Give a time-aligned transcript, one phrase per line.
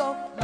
[0.00, 0.39] so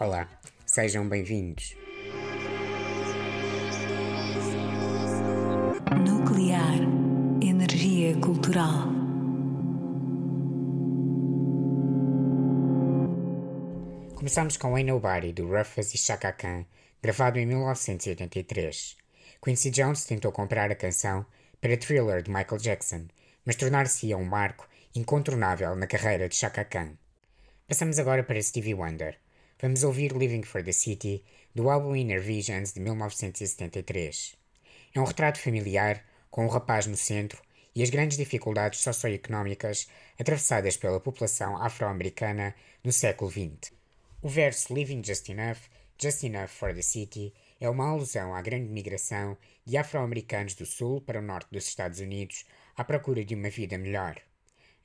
[0.00, 0.26] Olá,
[0.64, 1.76] sejam bem-vindos.
[6.08, 6.78] Nuclear
[7.42, 8.88] Energia Cultural.
[14.14, 16.64] Começamos com Ain't Nobody, do Rufus e Chaka Khan,
[17.02, 18.96] gravado em 1983.
[19.44, 21.26] Quincy Jones tentou comprar a canção
[21.60, 23.06] para Thriller de Michael Jackson,
[23.44, 26.92] mas tornar-se-ia um marco incontornável na carreira de Chaka Khan.
[27.68, 29.18] Passamos agora para Stevie Wonder.
[29.62, 31.22] Vamos ouvir Living for the City,
[31.54, 34.34] do álbum Inner Visions de 1973.
[34.94, 37.42] É um retrato familiar, com o um rapaz no centro
[37.74, 39.86] e as grandes dificuldades socioeconómicas
[40.18, 43.70] atravessadas pela população afro-americana no século XX.
[44.22, 45.58] O verso Living Just Enough,
[46.00, 49.36] Just Enough for the City é uma alusão à grande migração
[49.66, 53.76] de afro-americanos do sul para o norte dos Estados Unidos à procura de uma vida
[53.76, 54.16] melhor.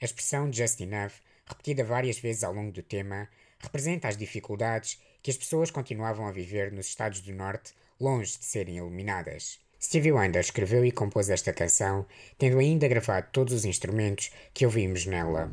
[0.02, 1.14] A expressão Just Enough,
[1.46, 3.30] repetida várias vezes ao longo do tema,
[3.60, 8.46] representa as dificuldades que as pessoas continuavam a viver nos Estados do Norte, longe de
[8.46, 9.60] serem iluminadas.
[9.82, 12.06] Stevie Wonder escreveu e compôs esta canção,
[12.38, 15.52] tendo ainda gravado todos os instrumentos que ouvimos nela.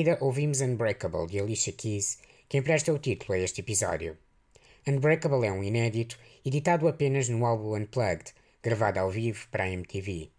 [0.00, 4.16] Seguida, ouvimos Unbreakable de Alicia Keys, que empresta o título a este episódio.
[4.86, 10.30] Unbreakable é um inédito, editado apenas no álbum Unplugged, gravado ao vivo para a MTV.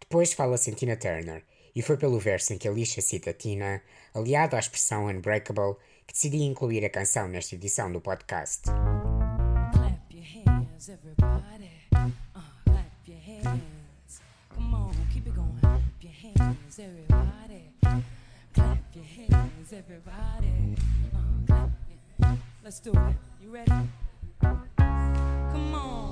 [0.00, 1.44] Depois fala-se Tina Turner,
[1.76, 6.38] e foi pelo verso em que Alicia cita Tina, aliado à expressão Unbreakable, que decidi
[6.38, 8.62] incluir a canção nesta edição do podcast.
[9.74, 11.70] Clap your hands, everybody.
[11.94, 14.20] Uh, clap your hands.
[14.52, 15.60] Come on, keep it going.
[15.60, 17.07] Clap your hands, everybody.
[19.68, 20.76] Clap your hands, everybody.
[21.14, 21.70] Uh, clap
[22.20, 23.16] your- Let's do it.
[23.42, 23.70] You ready?
[24.40, 26.07] Come on.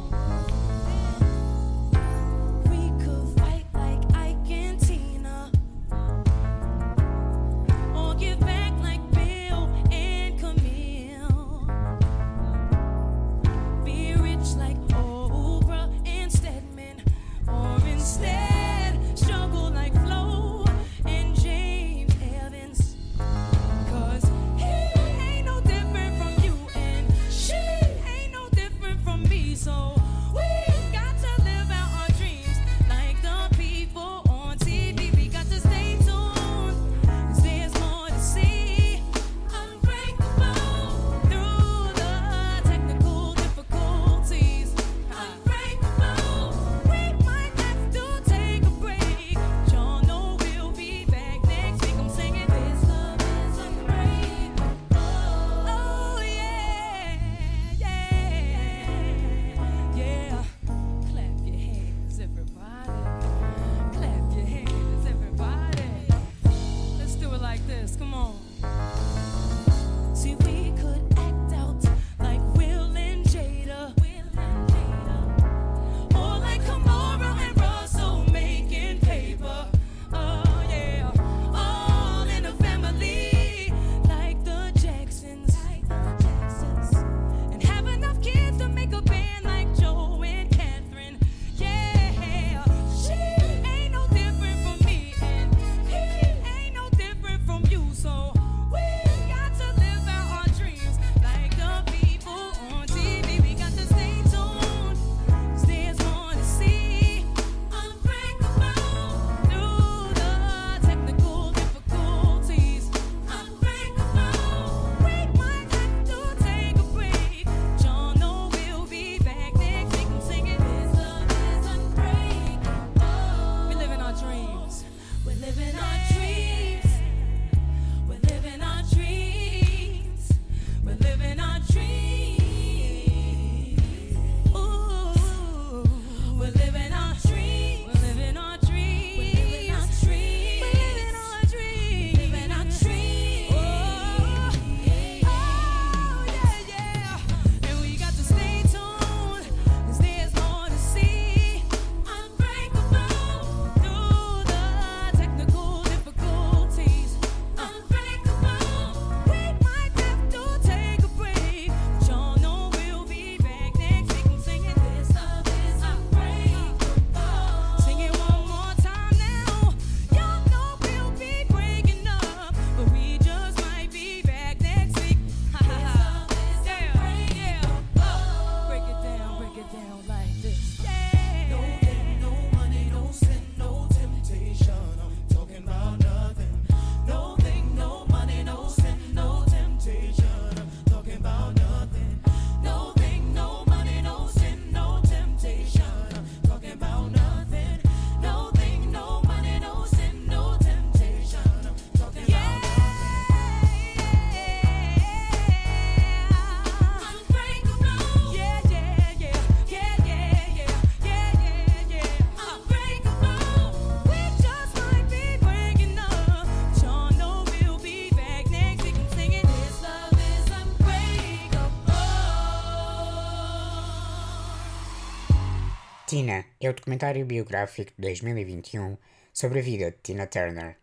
[226.67, 228.99] É o documentário biográfico de 2021
[229.33, 230.77] sobre a vida de Tina Turner.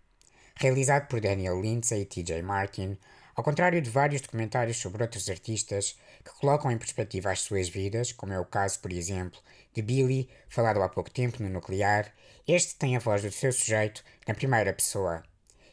[0.56, 2.98] Realizado por Daniel Lindsay e TJ Martin,
[3.36, 8.13] ao contrário de vários documentários sobre outros artistas que colocam em perspectiva as suas vidas,
[8.13, 9.42] como é o caso, por exemplo,
[9.74, 12.13] de Billy, falado há pouco tempo no Nuclear,
[12.48, 15.22] este tem a voz do seu sujeito na primeira pessoa.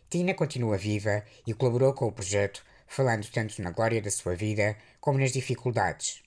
[0.09, 4.77] Tina continua viva e colaborou com o projeto, falando tanto na glória da sua vida
[5.01, 6.21] como nas dificuldades.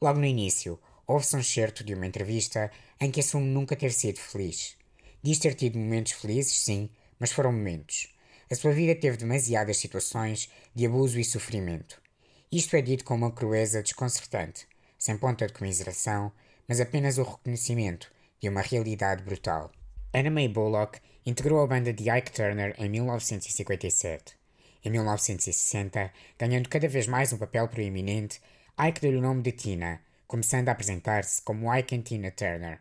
[0.00, 4.18] Logo no início, ouve-se um excerto de uma entrevista em que assume nunca ter sido
[4.18, 4.76] feliz.
[5.22, 8.08] Diz ter tido momentos felizes, sim, mas foram momentos.
[8.50, 12.00] A sua vida teve demasiadas situações de abuso e sofrimento.
[12.50, 14.66] Isto é dito com uma crueza desconcertante,
[14.98, 16.32] sem ponta de comiseração,
[16.66, 19.70] mas apenas o reconhecimento de uma realidade brutal.
[20.14, 24.34] Anna May Bullock integrou a banda de Ike Turner em 1957.
[24.82, 28.40] Em 1960, ganhando cada vez mais um papel proeminente,
[28.80, 32.80] Ike deu-lhe o nome de Tina, começando a apresentar-se como Ike and Tina Turner.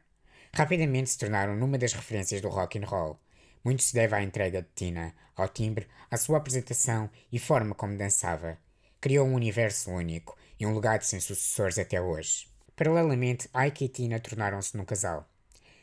[0.58, 3.20] Rapidamente se tornaram numa das referências do rock and roll.
[3.64, 7.96] Muito se deve à entrega de Tina, ao timbre, à sua apresentação e forma como
[7.96, 8.58] dançava.
[9.00, 12.48] Criou um universo único e um legado sem sucessores até hoje.
[12.76, 15.30] Paralelamente, Ike e Tina tornaram-se num casal.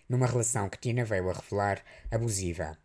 [0.08, 2.76] Numa relação que Tina veio a revelar abusiva.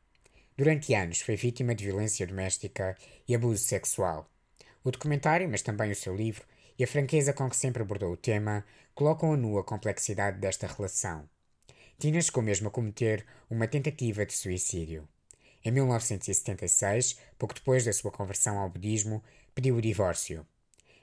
[0.56, 2.96] Durante anos foi vítima de violência doméstica
[3.28, 4.30] e abuso sexual.
[4.84, 6.46] O documentário, mas também o seu livro,
[6.78, 10.68] e a franqueza com que sempre abordou o tema, colocam a nu a complexidade desta
[10.68, 11.28] relação.
[12.00, 15.06] Tina chegou mesmo a cometer uma tentativa de suicídio.
[15.66, 19.22] Em 1976, pouco depois da sua conversão ao budismo,
[19.54, 20.48] pediu o divórcio.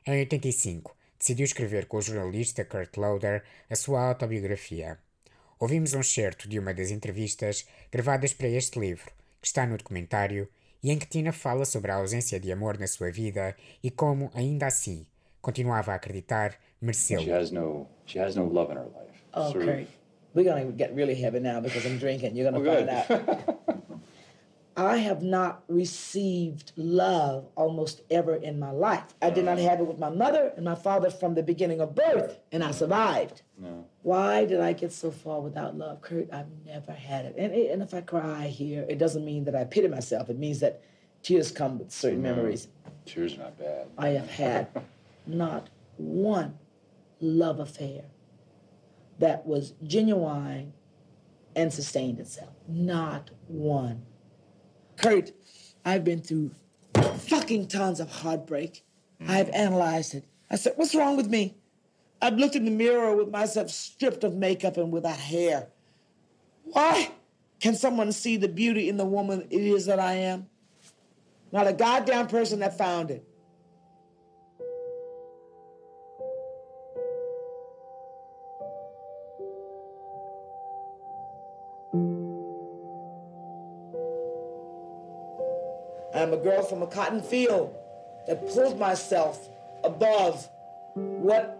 [0.06, 4.98] Em 85, decidiu escrever com o jornalista Kurt Loder a sua autobiografia.
[5.60, 9.10] Ouvimos um excerto de uma das entrevistas gravadas para este livro,
[9.42, 10.48] que está no documentário,
[10.82, 14.30] e em que Tina fala sobre a ausência de amor na sua vida e como,
[14.34, 15.06] ainda assim,
[15.42, 17.34] continuava a acreditar She merecê-lo.
[17.34, 19.22] has no she has no love in her life.
[19.34, 19.52] Oh,
[20.36, 22.36] Sort of- Kurt, we're gonna get really heavy now because I'm drinking.
[22.36, 23.20] You're gonna oh, Well, find
[23.68, 23.80] out.
[24.78, 29.14] I have not received love almost ever in my life.
[29.22, 31.94] I did not have it with my mother and my father from the beginning of
[31.94, 33.40] birth, and I survived.
[34.02, 36.30] Why did I get so far without love, Kurt?
[36.30, 37.36] I've never had it.
[37.38, 40.28] And, and if I cry here, it doesn't mean that I pity myself.
[40.28, 40.82] It means that
[41.22, 42.68] Tears come with certain memories.
[43.06, 43.86] Tears are not bad.
[43.96, 44.68] I have had
[45.26, 46.58] not one
[47.20, 48.04] love affair
[49.18, 50.72] that was genuine
[51.54, 52.52] and sustained itself.
[52.68, 54.02] Not one.
[54.96, 55.32] Kurt,
[55.84, 56.52] I've been through
[56.94, 58.84] fucking tons of heartbreak.
[59.22, 59.30] Mm.
[59.30, 60.24] I've analyzed it.
[60.50, 61.56] I said, what's wrong with me?
[62.20, 65.68] I've looked in the mirror with myself stripped of makeup and without hair.
[66.64, 67.10] Why
[67.60, 70.46] can someone see the beauty in the woman it is that I am?
[71.52, 73.26] Not a goddamn person that found it.
[86.26, 87.72] I'm a girl from a cotton field
[88.26, 89.48] that pulled myself
[89.84, 90.48] above
[90.94, 91.56] what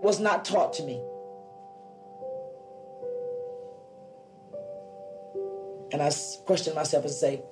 [0.00, 0.98] was not taught to me.
[5.92, 6.10] And I
[6.46, 7.42] question myself and say,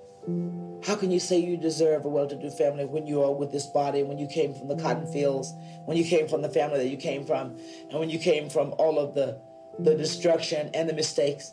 [0.86, 3.52] how can you say you deserve a well to do family when you are with
[3.52, 5.52] this body, when you came from the cotton fields,
[5.84, 7.58] when you came from the family that you came from,
[7.90, 9.38] and when you came from all of the,
[9.78, 11.52] the destruction and the mistakes?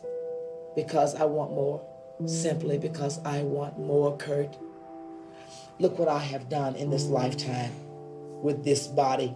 [0.74, 1.84] Because I want more.
[2.24, 4.56] Simply because I want more, Kurt.
[5.78, 7.72] Look what I have done in this lifetime
[8.42, 9.34] with this body.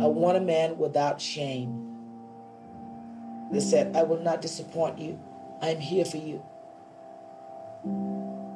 [0.00, 1.70] I want a man without shame.
[3.52, 5.18] They said, I will not disappoint you.
[5.60, 6.42] I am here for you.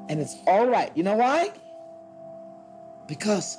[0.08, 0.90] And it's all right.
[0.96, 1.52] You know why?
[3.06, 3.58] Because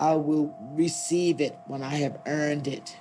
[0.00, 2.96] I will receive it when I have earned it.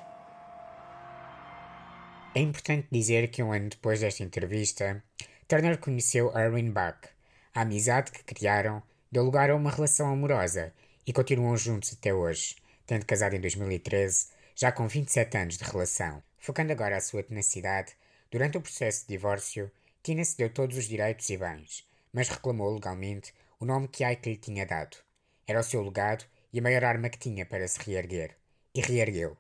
[2.36, 5.04] É importante dizer que um ano depois desta entrevista,
[5.48, 7.10] Turner conheceu Erwin Bach.
[7.54, 8.82] A amizade que criaram
[9.14, 10.74] deu lugar a uma relação amorosa
[11.06, 16.24] e continuam juntos até hoje, tendo casado em 2013, já com 27 anos de relação.
[16.40, 17.94] Focando agora a sua tenacidade,
[18.32, 19.72] durante o processo de divórcio,
[20.02, 24.36] Tina cedeu todos os direitos e bens, mas reclamou legalmente o nome que Ike lhe
[24.36, 24.98] tinha dado.
[25.46, 28.36] Era o seu legado e a maior arma que tinha para se reerguer.
[28.74, 29.38] E reergueu.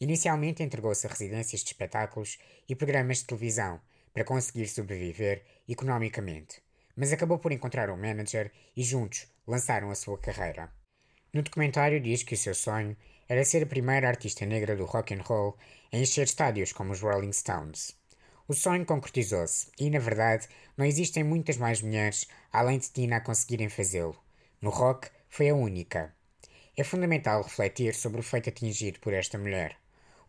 [0.00, 3.80] Inicialmente entregou-se a residências de espetáculos e programas de televisão
[4.14, 6.62] para conseguir sobreviver economicamente,
[6.96, 10.72] mas acabou por encontrar um manager e juntos lançaram a sua carreira.
[11.32, 12.96] No documentário diz que o seu sonho
[13.28, 15.56] era ser a primeira artista negra do rock and roll
[15.92, 17.94] a encher estádios como os Rolling Stones.
[18.48, 23.20] O sonho concretizou-se e, na verdade, não existem muitas mais mulheres além de Tina a
[23.20, 24.16] conseguirem fazê-lo.
[24.62, 26.14] No rock, foi a única.
[26.76, 29.76] É fundamental refletir sobre o feito atingido por esta mulher.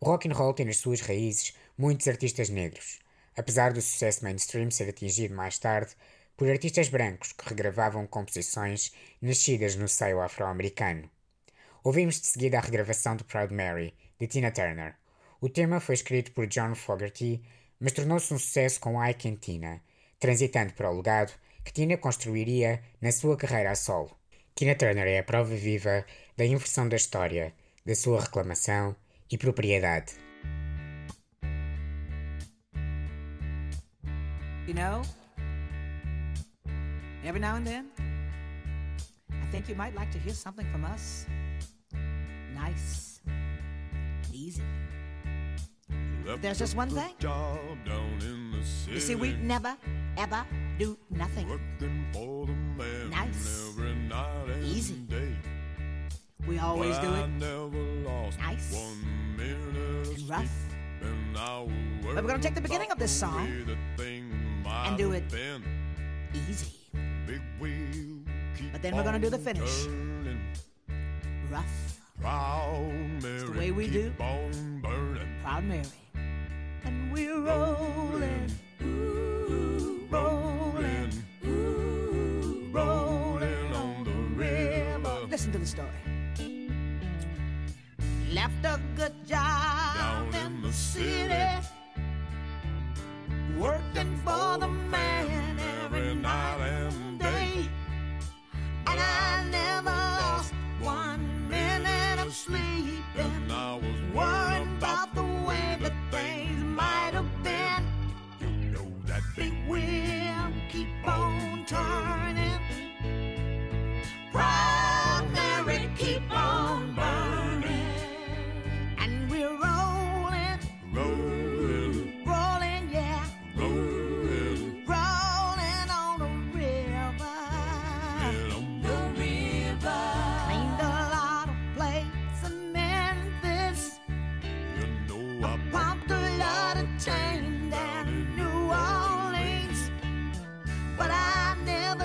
[0.00, 2.98] O rock and roll tem nas suas raízes muitos artistas negros,
[3.36, 5.94] apesar do sucesso mainstream ser atingido mais tarde
[6.38, 11.10] por artistas brancos que regravavam composições nascidas no seio afro-americano.
[11.82, 14.94] Ouvimos de seguida a regravação de Proud Mary, de Tina Turner.
[15.40, 17.42] O tema foi escrito por John Fogerty,
[17.80, 19.82] mas tornou-se um sucesso com Ike e Tina,
[20.20, 21.32] transitando para o legado
[21.64, 24.16] que Tina construiria na sua carreira a solo.
[24.54, 27.52] Tina Turner é a prova viva da inversão da história,
[27.84, 28.94] da sua reclamação
[29.28, 30.14] e propriedade.
[34.68, 35.02] You know,
[37.28, 37.90] every now and then,
[39.30, 41.26] I think you might like to hear something from us
[42.54, 43.20] nice
[44.32, 44.62] easy.
[46.24, 47.12] But there's just one thing.
[47.20, 49.76] You see, we never,
[50.16, 50.42] ever
[50.78, 51.46] do nothing.
[53.10, 53.74] nice.
[54.64, 54.94] easy.
[54.94, 55.36] Day.
[56.46, 57.28] We always but do it
[58.38, 58.74] nice
[59.42, 60.50] and rough.
[62.02, 63.46] But we're going to take the beginning of this song
[64.66, 65.24] and do it
[66.48, 66.87] easy.
[68.72, 69.86] But then we're gonna do the finish.
[71.50, 74.12] rough, Proud Mary, way we do.
[74.18, 75.84] proud Mary.
[76.84, 78.50] And we're rolling,
[78.82, 81.12] ooh, rolling,
[81.44, 85.26] ooh, rolling on the river.
[85.30, 85.88] Listen to the story.
[88.32, 91.66] Left a good job Down in the city.
[93.58, 94.68] working for the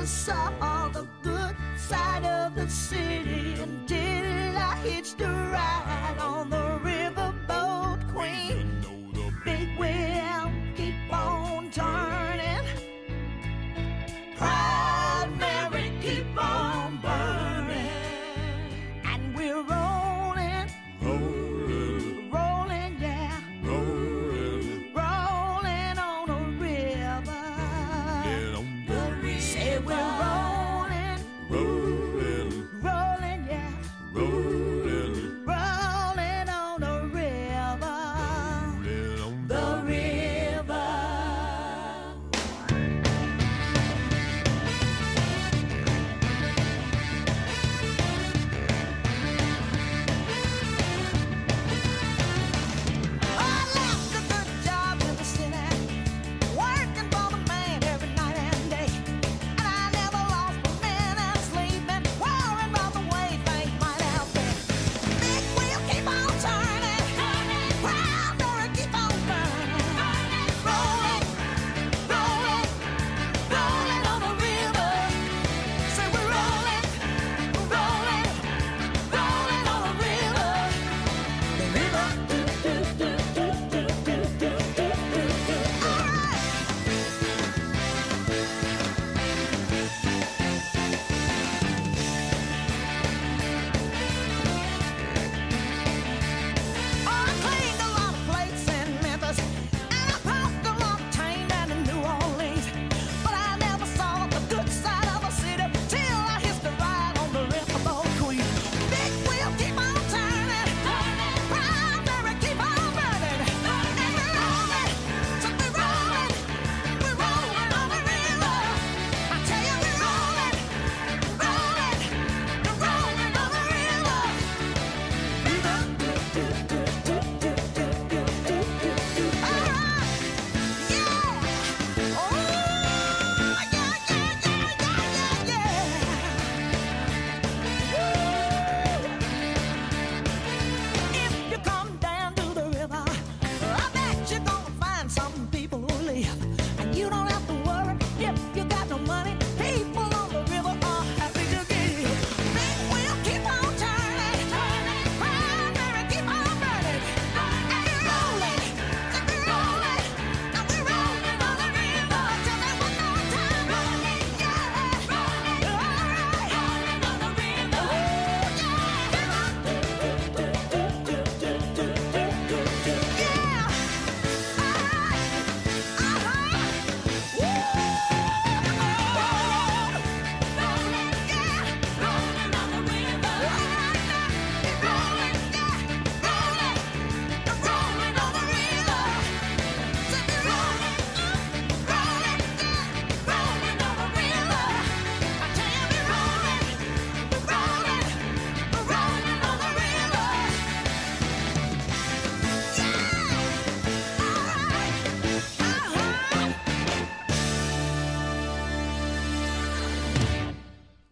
[0.05, 3.55] saw all the good side of the city.
[3.61, 6.62] And did I hitch the ride on the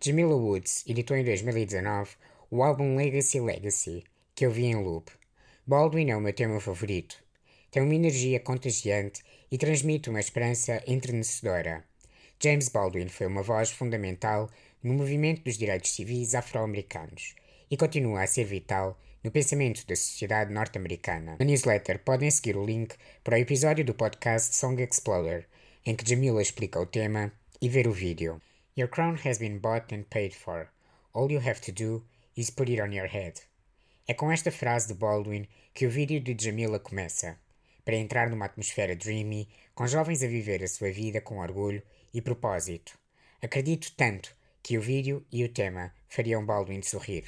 [0.02, 2.16] de Mila Woods editou em 2019
[2.50, 5.12] o álbum Legacy Legacy, que eu vi em loop.
[5.68, 7.24] Baldwin é o meu tema favorito.
[7.70, 11.86] Tem uma energia contagiante e transmite uma esperança entrenecedora.
[12.42, 14.50] James Baldwin foi uma voz fundamental
[14.82, 17.36] no movimento dos direitos civis afro-americanos
[17.70, 21.36] e continua a ser vital no pensamento da sociedade norte-americana.
[21.38, 25.46] Na newsletter podem seguir o link para o episódio do podcast Song Explorer,
[25.86, 28.42] em que Jamila explica o tema e ver o vídeo.
[28.74, 30.70] Your crown has been bought and paid for.
[31.14, 32.04] All you have to do
[32.38, 33.42] is put it on your head.
[34.08, 37.38] É com esta frase de Baldwin que o vídeo de Jamila começa,
[37.84, 42.22] para entrar numa atmosfera dreamy, com jovens a viver a sua vida com orgulho e
[42.22, 42.98] propósito.
[43.42, 47.26] Acredito tanto que o vídeo e o tema fariam Baldwin sorrir.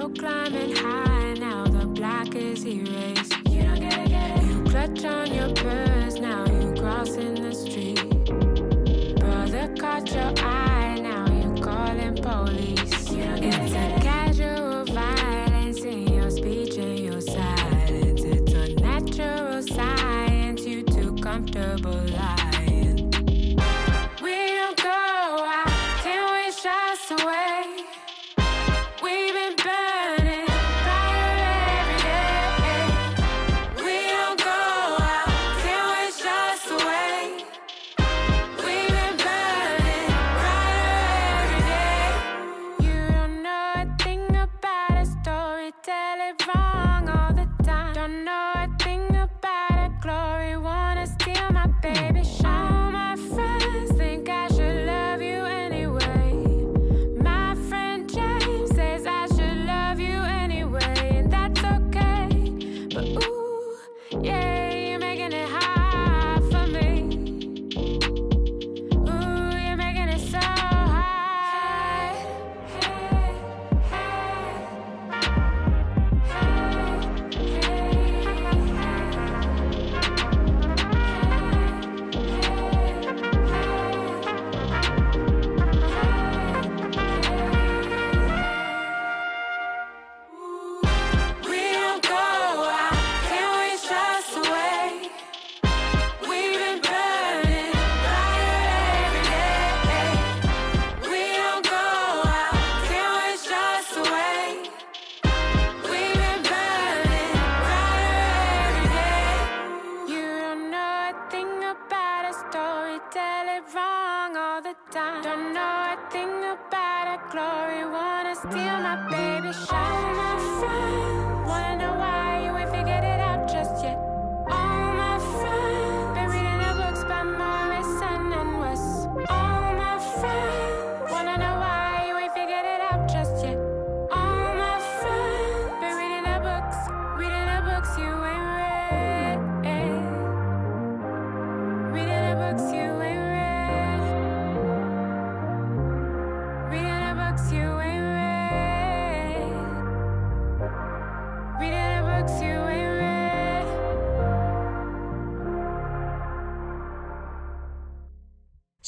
[0.00, 3.36] Still climbing high, now the black is erased.
[3.50, 4.44] You don't get it, get it.
[4.44, 7.39] You clutch on your purse, now you crossing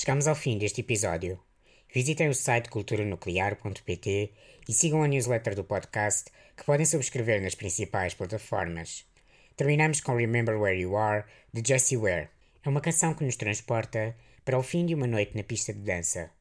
[0.04, 1.38] Chegamos ao fim deste episódio.
[1.94, 4.32] Visitem o site culturanuclear.pt
[4.68, 9.06] e sigam a newsletter do podcast que podem subscrever nas principais plataformas.
[9.56, 12.30] Terminamos com Remember Where You Are, de Jessie Ware.
[12.64, 15.78] É uma canção que nos transporta para o fim de uma noite na pista de
[15.78, 16.32] dança.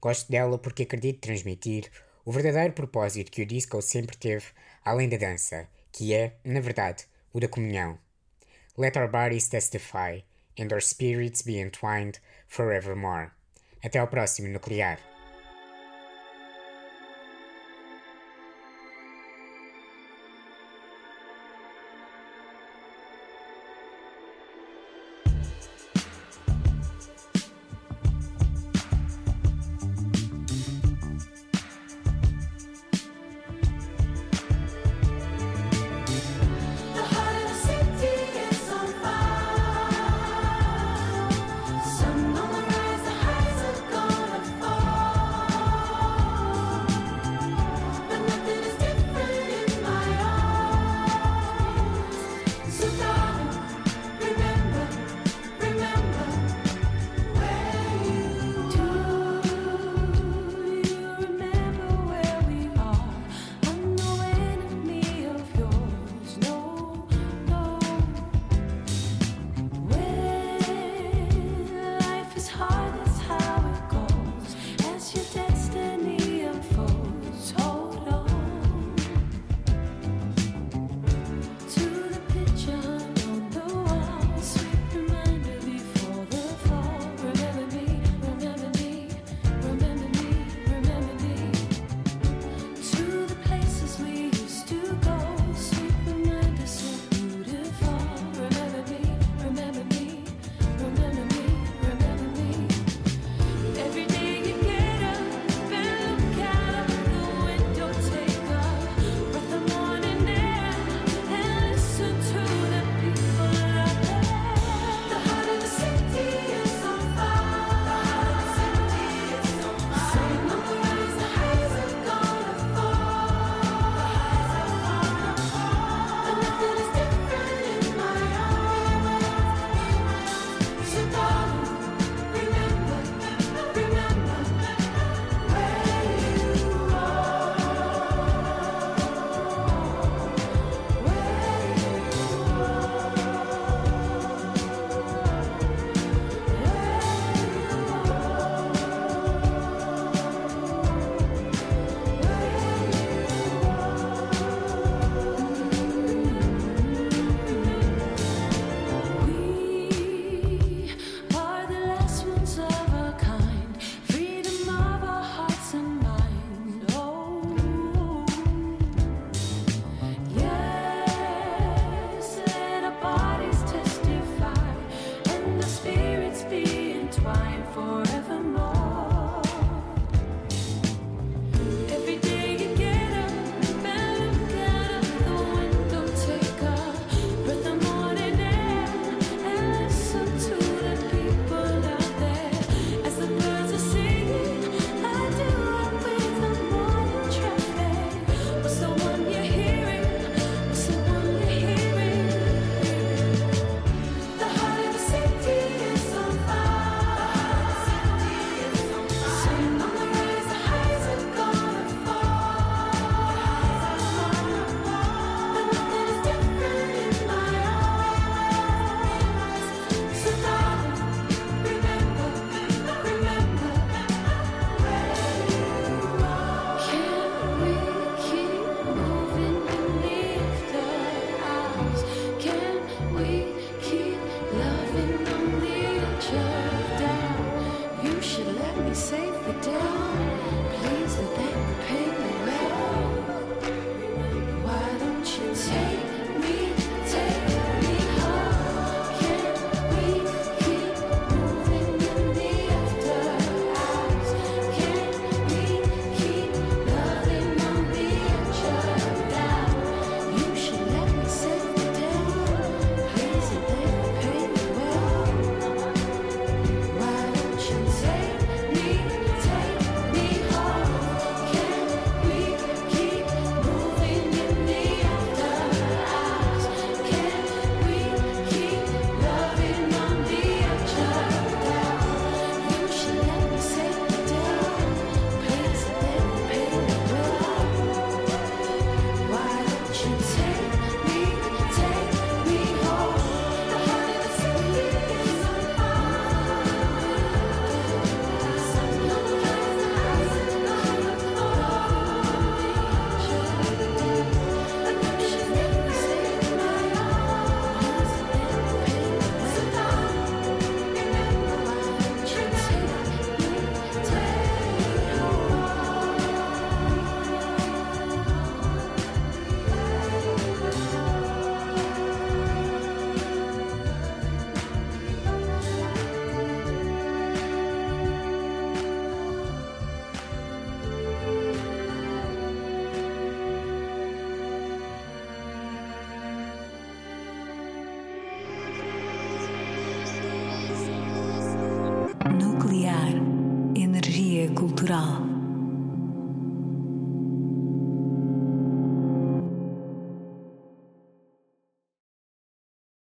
[0.00, 1.88] Gosto dela porque acredito transmitir
[2.24, 4.46] o verdadeiro propósito que o disco sempre teve
[4.84, 7.96] além da dança, que é, na verdade, o da comunhão.
[8.76, 10.24] Let our bodies testify,
[10.58, 12.18] and our spirits be entwined
[12.54, 13.30] forevermore.
[13.82, 15.13] Até ao próximo Nuclear!